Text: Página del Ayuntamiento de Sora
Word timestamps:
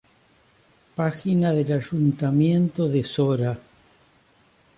Página 0.95 1.53
del 1.53 1.73
Ayuntamiento 1.73 2.87
de 2.87 3.03
Sora 3.03 3.55